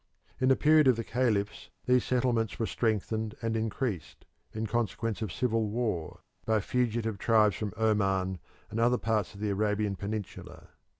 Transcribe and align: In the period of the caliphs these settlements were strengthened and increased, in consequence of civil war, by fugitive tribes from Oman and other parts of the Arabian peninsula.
In 0.39 0.49
the 0.49 0.55
period 0.55 0.87
of 0.87 0.95
the 0.95 1.03
caliphs 1.03 1.69
these 1.85 2.03
settlements 2.03 2.57
were 2.57 2.65
strengthened 2.65 3.35
and 3.39 3.55
increased, 3.55 4.25
in 4.51 4.65
consequence 4.65 5.21
of 5.21 5.31
civil 5.31 5.67
war, 5.69 6.21
by 6.43 6.59
fugitive 6.59 7.19
tribes 7.19 7.55
from 7.57 7.71
Oman 7.77 8.39
and 8.71 8.79
other 8.79 8.97
parts 8.97 9.35
of 9.35 9.41
the 9.41 9.51
Arabian 9.51 9.95
peninsula. 9.95 10.69